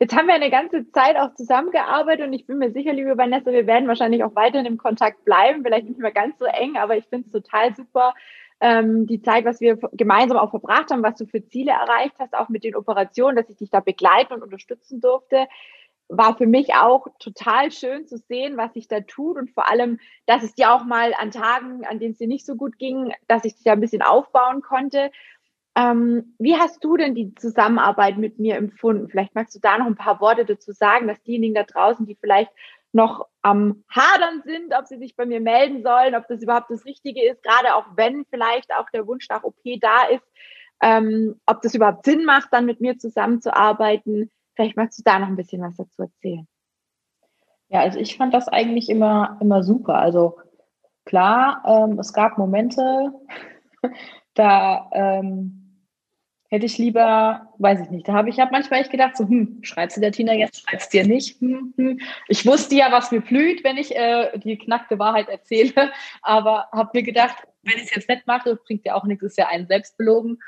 [0.00, 3.52] Jetzt haben wir eine ganze Zeit auch zusammengearbeitet und ich bin mir sicher, liebe Vanessa,
[3.52, 5.62] wir werden wahrscheinlich auch weiterhin im Kontakt bleiben.
[5.62, 8.14] Vielleicht nicht mehr ganz so eng, aber ich finde es total super,
[8.60, 12.34] ähm, die Zeit, was wir gemeinsam auch verbracht haben, was du für Ziele erreicht hast,
[12.34, 15.46] auch mit den Operationen, dass ich dich da begleiten und unterstützen durfte,
[16.08, 19.98] war für mich auch total schön zu sehen, was sich da tut und vor allem,
[20.26, 23.12] dass es dir auch mal an Tagen, an denen es dir nicht so gut ging,
[23.28, 25.10] dass ich dich da ein bisschen aufbauen konnte.
[25.76, 29.08] Ähm, wie hast du denn die Zusammenarbeit mit mir empfunden?
[29.08, 32.16] Vielleicht magst du da noch ein paar Worte dazu sagen, dass diejenigen da draußen, die
[32.16, 32.50] vielleicht
[32.92, 36.84] noch am Hadern sind, ob sie sich bei mir melden sollen, ob das überhaupt das
[36.84, 40.24] Richtige ist, gerade auch wenn vielleicht auch der Wunsch nach OP da ist,
[40.82, 44.30] ähm, ob das überhaupt Sinn macht, dann mit mir zusammenzuarbeiten.
[44.54, 46.46] Vielleicht magst du da noch ein bisschen was dazu erzählen.
[47.68, 49.96] Ja, also ich fand das eigentlich immer, immer super.
[49.96, 50.38] Also
[51.04, 53.12] klar, ähm, es gab Momente,
[54.34, 55.57] da ähm,
[56.48, 59.58] hätte ich lieber, weiß ich nicht, da habe ich hab manchmal echt gedacht, so, hm,
[59.62, 61.40] schreibst du der Tina jetzt, schreibst dir nicht.
[61.40, 62.00] Hm, hm.
[62.28, 66.90] Ich wusste ja, was mir blüht, wenn ich äh, die knackte Wahrheit erzähle, aber habe
[66.94, 69.66] mir gedacht, wenn ich es jetzt nicht mache, bringt ja auch nichts, ist ja ein
[69.66, 70.38] Selbstbelogen.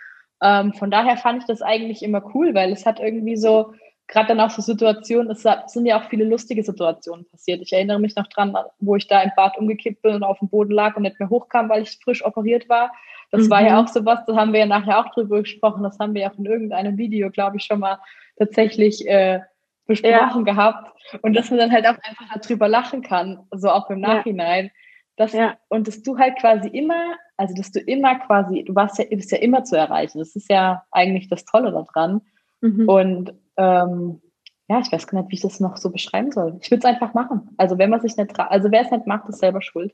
[0.43, 3.75] Ähm, von daher fand ich das eigentlich immer cool, weil es hat irgendwie so,
[4.11, 7.63] gerade dann auch so Situationen, es sind ja auch viele lustige Situationen passiert.
[7.63, 10.49] Ich erinnere mich noch dran, wo ich da im Bad umgekippt bin und auf dem
[10.49, 12.93] Boden lag und nicht mehr hochkam, weil ich frisch operiert war.
[13.31, 13.51] Das mhm.
[13.51, 13.79] war ja mhm.
[13.79, 15.85] auch sowas, da haben wir ja nachher auch drüber gesprochen.
[15.85, 17.99] Das haben wir ja auch in irgendeinem Video, glaube ich, schon mal
[18.37, 19.41] tatsächlich äh,
[19.87, 20.53] besprochen ja.
[20.53, 20.91] gehabt.
[21.23, 24.67] Und dass man dann halt auch einfach darüber lachen kann, so auch im Nachhinein.
[24.67, 24.71] Ja.
[25.17, 25.57] Dass, ja.
[25.69, 29.31] Und dass du halt quasi immer, also dass du immer quasi, du warst ja, bist
[29.31, 30.19] ja immer zu erreichen.
[30.19, 32.23] Das ist ja eigentlich das Tolle daran.
[32.61, 32.89] Mhm.
[32.89, 34.23] Und ähm,
[34.69, 36.57] ja, ich weiß gar nicht, wie ich das noch so beschreiben soll.
[36.61, 37.51] Ich würde es einfach machen.
[37.57, 39.93] Also wenn man sich nicht, also wer es nicht macht, ist selber schuld.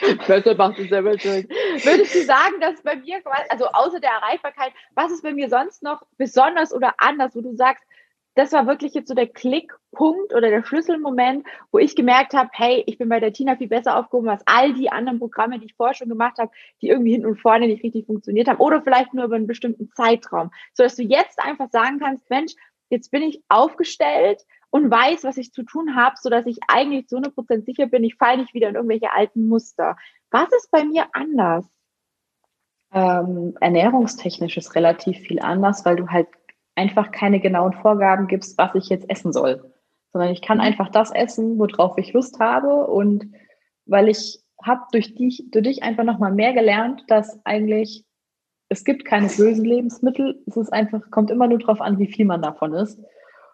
[0.26, 1.50] Besser macht es selber schuld.
[1.50, 5.82] Würdest du sagen, dass bei mir, also außer der Erreichbarkeit, was ist bei mir sonst
[5.82, 7.84] noch besonders oder anders, wo du sagst,
[8.38, 12.84] das war wirklich jetzt so der Klickpunkt oder der Schlüsselmoment, wo ich gemerkt habe, hey,
[12.86, 15.74] ich bin bei der Tina viel besser aufgehoben als all die anderen Programme, die ich
[15.74, 19.12] vorher schon gemacht habe, die irgendwie hinten und vorne nicht richtig funktioniert haben oder vielleicht
[19.12, 22.54] nur über einen bestimmten Zeitraum, so dass du jetzt einfach sagen kannst, Mensch,
[22.90, 27.08] jetzt bin ich aufgestellt und weiß, was ich zu tun habe, so dass ich eigentlich
[27.08, 29.96] zu 100% sicher bin, ich falle nicht wieder in irgendwelche alten Muster.
[30.30, 31.66] Was ist bei mir anders?
[32.92, 36.28] Ähm, ernährungstechnisch ist relativ viel anders, weil du halt
[36.78, 39.72] einfach keine genauen Vorgaben gibst, was ich jetzt essen soll,
[40.12, 40.64] sondern ich kann mhm.
[40.64, 43.32] einfach das essen, worauf ich Lust habe und
[43.84, 48.04] weil ich habe durch dich, durch dich einfach nochmal mehr gelernt, dass eigentlich
[48.68, 50.42] es gibt keine bösen Lebensmittel.
[50.46, 53.00] Es ist einfach, kommt immer nur darauf an, wie viel man davon isst.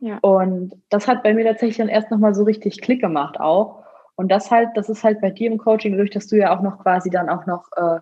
[0.00, 0.18] Ja.
[0.22, 3.84] Und das hat bei mir tatsächlich dann erst nochmal so richtig Klick gemacht auch.
[4.16, 6.62] Und das halt, das ist halt bei dir im Coaching, dadurch, dass du ja auch
[6.62, 8.00] noch quasi dann auch noch äh,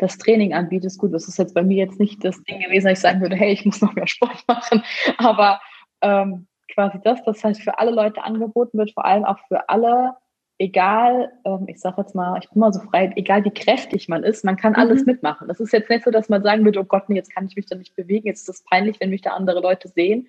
[0.00, 0.98] das Training anbietest.
[0.98, 3.36] Gut, das ist jetzt bei mir jetzt nicht das Ding gewesen, dass ich sagen würde,
[3.36, 4.82] hey, ich muss noch mehr Sport machen.
[5.18, 5.60] Aber
[6.00, 10.14] ähm, quasi das, das halt für alle Leute angeboten wird, vor allem auch für alle,
[10.58, 14.24] egal, ähm, ich sage jetzt mal, ich bin mal so frei, egal wie kräftig man
[14.24, 14.78] ist, man kann mhm.
[14.78, 15.48] alles mitmachen.
[15.48, 17.56] Das ist jetzt nicht so, dass man sagen würde, oh Gott, nee, jetzt kann ich
[17.56, 20.28] mich da nicht bewegen, jetzt ist es peinlich, wenn mich da andere Leute sehen.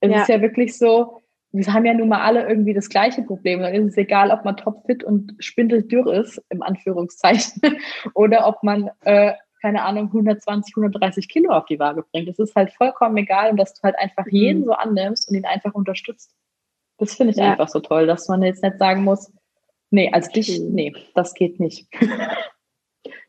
[0.00, 0.22] Es ja.
[0.22, 1.20] ist ja wirklich so,
[1.52, 3.60] wir haben ja nun mal alle irgendwie das gleiche Problem.
[3.60, 7.60] Dann ist es egal, ob man topfit und spindeldürr ist, im Anführungszeichen,
[8.14, 12.28] oder ob man, äh, keine Ahnung, 120, 130 Kilo auf die Waage bringt.
[12.28, 14.32] Es ist halt vollkommen egal und dass du halt einfach mhm.
[14.32, 16.34] jeden so annimmst und ihn einfach unterstützt.
[16.98, 17.52] Das finde ich ja.
[17.52, 19.32] einfach so toll, dass man jetzt nicht sagen muss,
[19.90, 21.88] nee, als dich, nee, das geht nicht.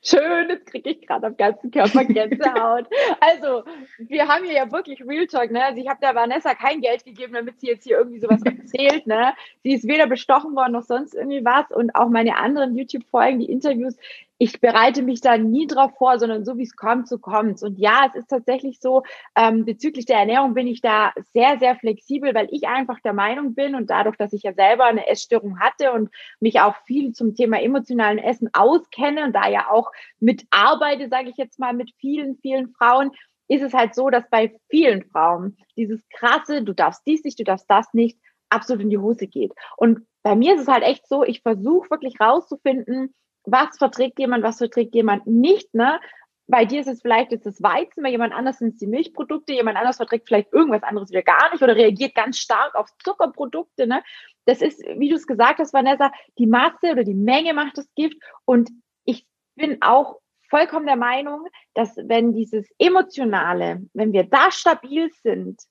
[0.04, 2.88] Schön, jetzt kriege ich gerade am ganzen Körper Gänsehaut.
[3.20, 3.64] also,
[4.00, 5.64] wir haben hier ja wirklich Real Talk, ne?
[5.64, 9.06] Also ich habe der Vanessa kein Geld gegeben, damit sie jetzt hier irgendwie sowas erzählt,
[9.06, 9.34] ne?
[9.62, 11.70] Sie ist weder bestochen worden noch sonst irgendwie was.
[11.70, 13.96] Und auch meine anderen YouTube-Folgen, die Interviews,
[14.42, 17.62] ich bereite mich da nie drauf vor, sondern so wie es kommt, so kommt's.
[17.62, 19.04] Und ja, es ist tatsächlich so,
[19.36, 23.54] ähm, bezüglich der Ernährung bin ich da sehr, sehr flexibel, weil ich einfach der Meinung
[23.54, 27.36] bin und dadurch, dass ich ja selber eine Essstörung hatte und mich auch viel zum
[27.36, 31.92] Thema emotionalen Essen auskenne und da ja auch mit arbeite, sage ich jetzt mal, mit
[32.00, 33.12] vielen, vielen Frauen,
[33.48, 37.44] ist es halt so, dass bei vielen Frauen dieses krasse, du darfst dies nicht, du
[37.44, 38.18] darfst das nicht,
[38.50, 39.54] absolut in die Hose geht.
[39.78, 43.14] Und bei mir ist es halt echt so, ich versuche wirklich rauszufinden,
[43.46, 46.00] was verträgt jemand, was verträgt jemand nicht, ne?
[46.48, 49.54] Bei dir ist es vielleicht ist das Weizen, bei jemand anders sind es die Milchprodukte,
[49.54, 53.88] jemand anders verträgt vielleicht irgendwas anderes wieder gar nicht oder reagiert ganz stark auf Zuckerprodukte,
[53.88, 54.04] ne?
[54.46, 57.88] Das ist, wie du es gesagt hast, Vanessa, die Masse oder die Menge macht das
[57.96, 58.70] Gift und
[59.06, 59.26] ich
[59.56, 65.62] bin auch vollkommen der Meinung, dass wenn dieses Emotionale, wenn wir da stabil sind,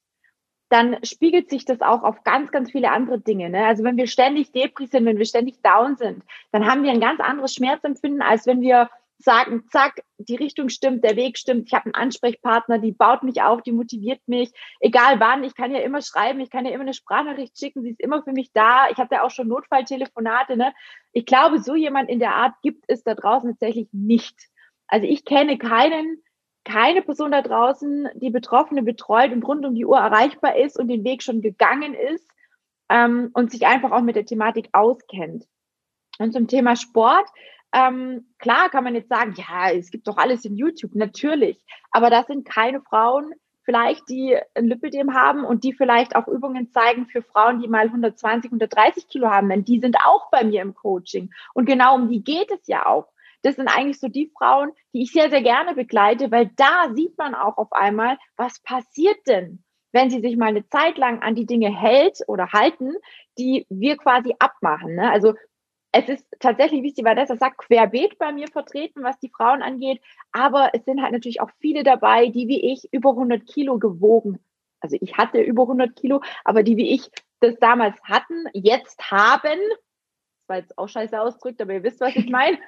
[0.70, 3.50] dann spiegelt sich das auch auf ganz, ganz viele andere Dinge.
[3.50, 3.66] Ne?
[3.66, 7.00] Also wenn wir ständig Depri sind, wenn wir ständig down sind, dann haben wir ein
[7.00, 11.74] ganz anderes Schmerzempfinden, als wenn wir sagen, zack, die Richtung stimmt, der Weg stimmt, ich
[11.74, 15.80] habe einen Ansprechpartner, die baut mich auf, die motiviert mich, egal wann, ich kann ja
[15.80, 18.88] immer schreiben, ich kann ja immer eine Sprachnachricht schicken, sie ist immer für mich da,
[18.90, 20.72] ich habe ja auch schon Notfalltelefonate, ne?
[21.12, 24.48] Ich glaube, so jemand in der Art gibt es da draußen tatsächlich nicht.
[24.86, 26.22] Also ich kenne keinen,
[26.64, 30.88] keine Person da draußen, die Betroffene betreut und rund um die Uhr erreichbar ist und
[30.88, 32.28] den Weg schon gegangen ist
[32.88, 35.46] ähm, und sich einfach auch mit der Thematik auskennt.
[36.18, 37.26] Und zum Thema Sport,
[37.72, 41.64] ähm, klar kann man jetzt sagen, ja, es gibt doch alles in YouTube, natürlich.
[41.92, 46.72] Aber das sind keine Frauen, vielleicht, die ein Lipidem haben und die vielleicht auch Übungen
[46.72, 50.60] zeigen für Frauen, die mal 120, 130 Kilo haben, denn die sind auch bei mir
[50.62, 51.30] im Coaching.
[51.54, 53.06] Und genau um die geht es ja auch
[53.42, 57.16] das sind eigentlich so die Frauen, die ich sehr, sehr gerne begleite, weil da sieht
[57.18, 61.34] man auch auf einmal, was passiert denn, wenn sie sich mal eine Zeit lang an
[61.34, 62.94] die Dinge hält oder halten,
[63.38, 64.94] die wir quasi abmachen.
[64.94, 65.10] Ne?
[65.10, 65.34] Also
[65.92, 69.62] es ist tatsächlich, wie es die Vanessa sagt, querbeet bei mir vertreten, was die Frauen
[69.62, 70.00] angeht.
[70.30, 74.38] Aber es sind halt natürlich auch viele dabei, die wie ich über 100 Kilo gewogen.
[74.80, 79.58] Also ich hatte über 100 Kilo, aber die wie ich das damals hatten, jetzt haben.
[79.72, 82.58] Das war jetzt auch scheiße ausdrückt, aber ihr wisst, was ich meine.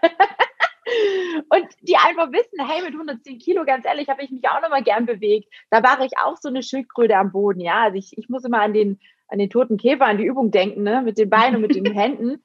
[1.48, 4.82] Und die einfach wissen, hey, mit 110 Kilo, ganz ehrlich, habe ich mich auch nochmal
[4.82, 5.52] gern bewegt.
[5.70, 7.82] Da war ich auch so eine Schildkröte am Boden, ja.
[7.82, 10.82] Also ich, ich muss immer an den, an den toten Käfer, an die Übung denken,
[10.82, 12.42] ne, mit den Beinen und mit den Händen.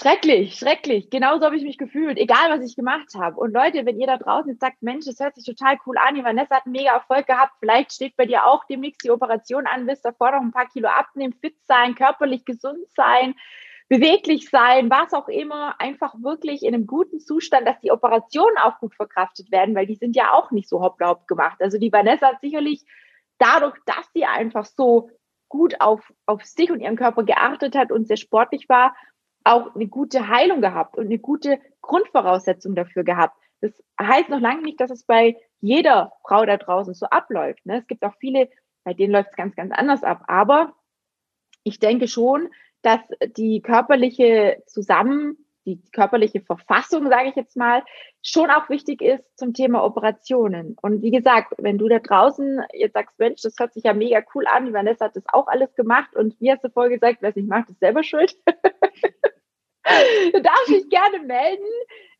[0.00, 1.10] Schrecklich, schrecklich.
[1.10, 3.40] Genauso habe ich mich gefühlt, egal was ich gemacht habe.
[3.40, 6.14] Und Leute, wenn ihr da draußen jetzt sagt, Mensch, das hört sich total cool an,
[6.14, 9.66] die Vanessa hat einen mega Erfolg gehabt, vielleicht steht bei dir auch demnächst die Operation
[9.66, 13.34] an, willst davor noch ein paar Kilo abnehmen, fit sein, körperlich gesund sein,
[13.88, 18.78] beweglich sein, was auch immer, einfach wirklich in einem guten Zustand, dass die Operationen auch
[18.78, 21.58] gut verkraftet werden, weil die sind ja auch nicht so hoppla hopp gemacht.
[21.60, 22.84] Also die Vanessa hat sicherlich
[23.38, 25.10] dadurch, dass sie einfach so
[25.48, 28.94] gut auf, auf sich und ihren Körper geachtet hat und sehr sportlich war,
[29.44, 33.36] auch eine gute Heilung gehabt und eine gute Grundvoraussetzung dafür gehabt.
[33.62, 37.64] Das heißt noch lange nicht, dass es bei jeder Frau da draußen so abläuft.
[37.64, 37.78] Ne?
[37.78, 38.50] Es gibt auch viele,
[38.84, 40.24] bei denen läuft es ganz, ganz anders ab.
[40.26, 40.74] Aber
[41.64, 42.50] ich denke schon,
[42.82, 43.00] dass
[43.36, 45.36] die körperliche Zusammen,
[45.66, 47.82] die körperliche Verfassung, sage ich jetzt mal,
[48.22, 50.76] schon auch wichtig ist zum Thema Operationen.
[50.80, 54.22] Und wie gesagt, wenn du da draußen jetzt sagst, Mensch, das hört sich ja mega
[54.34, 57.18] cool an, die Vanessa hat das auch alles gemacht und wie hast du vorher gesagt,
[57.20, 58.36] wer es nicht macht, ist selber schuld.
[60.32, 61.66] du darfst dich gerne melden.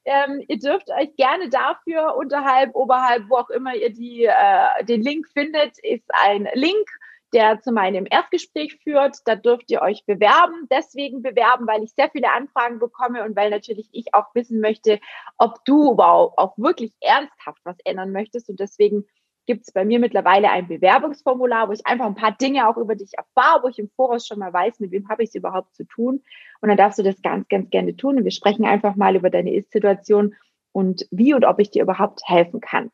[0.04, 5.02] Ähm, ihr dürft euch gerne dafür unterhalb, oberhalb, wo auch immer ihr die, äh, den
[5.02, 6.88] Link findet, ist ein Link
[7.32, 9.16] der zu meinem Erstgespräch führt.
[9.24, 10.66] Da dürft ihr euch bewerben.
[10.70, 15.00] Deswegen bewerben, weil ich sehr viele Anfragen bekomme und weil natürlich ich auch wissen möchte,
[15.36, 18.48] ob du wow, auch wirklich ernsthaft was ändern möchtest.
[18.48, 19.04] Und deswegen
[19.46, 22.94] gibt es bei mir mittlerweile ein Bewerbungsformular, wo ich einfach ein paar Dinge auch über
[22.94, 25.74] dich erfahre, wo ich im Voraus schon mal weiß, mit wem habe ich es überhaupt
[25.74, 26.22] zu tun.
[26.60, 28.18] Und dann darfst du das ganz, ganz gerne tun.
[28.18, 30.34] Und wir sprechen einfach mal über deine Ist-Situation
[30.72, 32.90] und wie und ob ich dir überhaupt helfen kann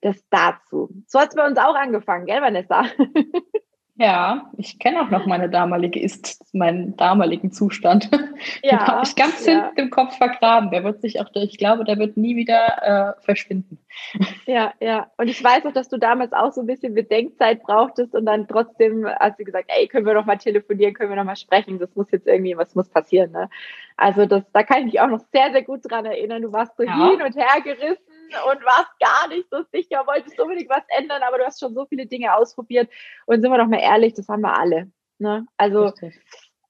[0.00, 0.88] das dazu.
[1.06, 2.84] So hat es bei uns auch angefangen, gell, Vanessa?
[4.00, 8.08] Ja, ich kenne auch noch meine damalige Ist, meinen damaligen Zustand.
[8.62, 9.64] Ja, Den habe ich ganz ja.
[9.64, 10.70] hinten im Kopf vergraben.
[10.70, 13.78] Der wird sich auch, ich glaube, der wird nie wieder äh, verschwinden.
[14.46, 15.10] Ja, ja.
[15.16, 18.46] Und ich weiß auch, dass du damals auch so ein bisschen Bedenkzeit brauchtest und dann
[18.46, 21.80] trotzdem hast du gesagt, ey, können wir noch mal telefonieren, können wir noch mal sprechen.
[21.80, 23.50] Das muss jetzt irgendwie, was muss passieren, ne?
[23.96, 26.42] Also das, da kann ich mich auch noch sehr, sehr gut dran erinnern.
[26.42, 27.10] Du warst so ja.
[27.10, 28.07] hin und her gerissen
[28.50, 31.86] und warst gar nicht so sicher, wolltest unbedingt was ändern, aber du hast schon so
[31.86, 32.90] viele Dinge ausprobiert.
[33.26, 34.90] Und sind wir doch mal ehrlich, das haben wir alle.
[35.18, 35.46] Ne?
[35.56, 36.20] Also, Richtig.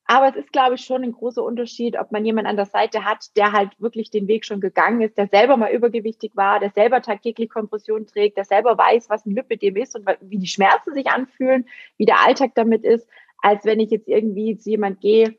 [0.07, 3.05] aber es ist, glaube ich, schon ein großer Unterschied, ob man jemanden an der Seite
[3.05, 6.71] hat, der halt wirklich den Weg schon gegangen ist, der selber mal übergewichtig war, der
[6.71, 10.95] selber tagtäglich Kompression trägt, der selber weiß, was ein Lipidem ist und wie die Schmerzen
[10.95, 13.07] sich anfühlen, wie der Alltag damit ist,
[13.43, 15.37] als wenn ich jetzt irgendwie zu jemand gehe,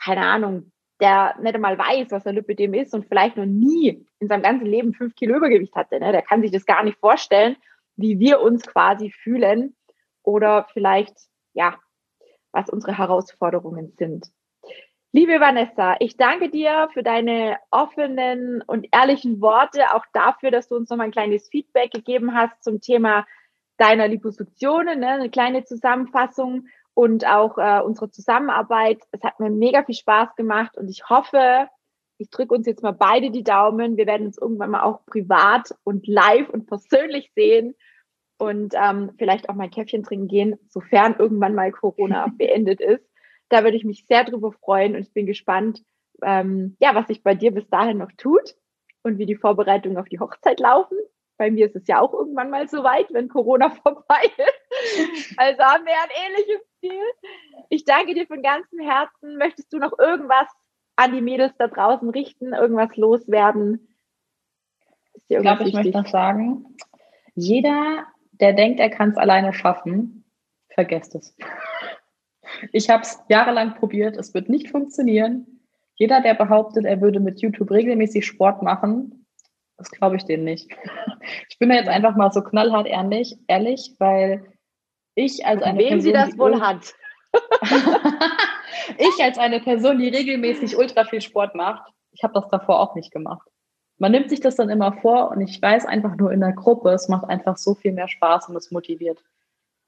[0.00, 4.28] keine Ahnung, der nicht einmal weiß, was ein Lipidem ist und vielleicht noch nie in
[4.28, 6.00] seinem ganzen Leben fünf Kilo Übergewicht hatte.
[6.00, 6.12] Ne?
[6.12, 7.56] Der kann sich das gar nicht vorstellen,
[7.96, 9.76] wie wir uns quasi fühlen
[10.22, 11.14] oder vielleicht,
[11.52, 11.78] ja,
[12.52, 14.26] was unsere Herausforderungen sind.
[15.12, 20.76] Liebe Vanessa, ich danke dir für deine offenen und ehrlichen Worte, auch dafür, dass du
[20.76, 23.26] uns nochmal ein kleines Feedback gegeben hast zum Thema
[23.78, 25.08] deiner Liposuktionen, ne?
[25.08, 26.66] eine kleine Zusammenfassung
[26.98, 28.98] und auch äh, unsere Zusammenarbeit.
[29.12, 31.68] Es hat mir mega viel Spaß gemacht und ich hoffe,
[32.16, 33.96] ich drücke uns jetzt mal beide die Daumen.
[33.96, 37.76] Wir werden uns irgendwann mal auch privat und live und persönlich sehen
[38.36, 43.08] und ähm, vielleicht auch mal ein Käffchen trinken gehen, sofern irgendwann mal Corona beendet ist.
[43.48, 45.84] Da würde ich mich sehr drüber freuen und ich bin gespannt,
[46.24, 48.56] ähm, ja, was sich bei dir bis dahin noch tut
[49.04, 50.98] und wie die Vorbereitungen auf die Hochzeit laufen.
[51.36, 55.38] Bei mir ist es ja auch irgendwann mal so weit, wenn Corona vorbei ist.
[55.38, 57.02] Also haben wir ein ähnliches Ziel.
[57.68, 59.36] Ich danke dir von ganzem Herzen.
[59.36, 60.48] Möchtest du noch irgendwas
[60.96, 63.88] an die Mädels da draußen richten, irgendwas loswerden?
[65.28, 66.76] Ich glaube, ich möchte noch sagen,
[67.34, 70.24] jeder, der denkt, er kann es alleine schaffen,
[70.68, 71.36] vergesst es.
[72.72, 75.60] Ich habe es jahrelang probiert, es wird nicht funktionieren.
[75.96, 79.26] Jeder, der behauptet, er würde mit YouTube regelmäßig Sport machen,
[79.76, 80.70] das glaube ich denen nicht.
[81.50, 84.57] Ich bin mir jetzt einfach mal so knallhart ehrlich, ehrlich weil
[85.18, 86.94] ich als eine Wem Person, sie das wohl hat.
[88.98, 92.94] ich als eine Person, die regelmäßig ultra viel Sport macht, ich habe das davor auch
[92.94, 93.48] nicht gemacht.
[93.98, 96.90] Man nimmt sich das dann immer vor und ich weiß einfach nur in der Gruppe,
[96.90, 99.18] es macht einfach so viel mehr Spaß und es motiviert.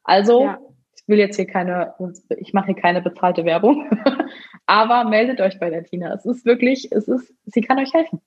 [0.03, 0.59] Also, ja.
[0.97, 1.95] ich will jetzt hier keine,
[2.37, 3.89] ich mache hier keine bezahlte Werbung,
[4.67, 6.13] aber meldet euch bei der Tina.
[6.13, 8.21] Es ist wirklich, es ist, sie kann euch helfen.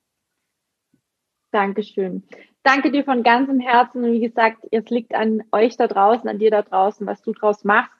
[1.53, 2.23] Dankeschön.
[2.63, 4.03] Danke dir von ganzem Herzen.
[4.03, 7.31] Und wie gesagt, es liegt an euch da draußen, an dir da draußen, was du
[7.31, 7.93] draus machst.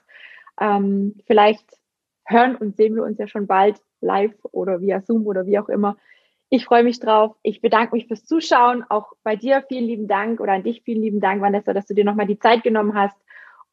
[0.60, 1.66] Ähm, vielleicht
[2.26, 5.70] hören und sehen wir uns ja schon bald live oder via Zoom oder wie auch
[5.70, 5.98] immer.
[6.50, 7.36] Ich freue mich drauf.
[7.44, 8.84] Ich bedanke mich fürs Zuschauen.
[8.90, 11.94] Auch bei dir vielen lieben Dank oder an dich vielen lieben Dank, Vanessa, dass du
[11.94, 13.18] dir nochmal die Zeit genommen hast.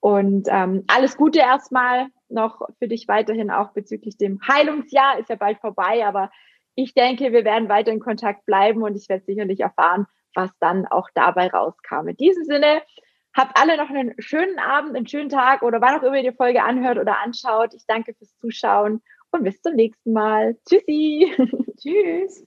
[0.00, 5.18] Und ähm, alles Gute erstmal noch für dich weiterhin auch bezüglich dem Heilungsjahr.
[5.18, 6.30] Ist ja bald vorbei, aber
[6.74, 10.86] ich denke, wir werden weiter in Kontakt bleiben und ich werde sicherlich erfahren, was dann
[10.86, 12.08] auch dabei rauskam.
[12.08, 12.82] In diesem Sinne,
[13.34, 16.36] habt alle noch einen schönen Abend, einen schönen Tag oder wann auch immer ihr die
[16.36, 17.74] Folge anhört oder anschaut.
[17.74, 20.56] Ich danke fürs Zuschauen und bis zum nächsten Mal.
[20.68, 21.32] Tschüssi.
[21.80, 22.46] Tschüss.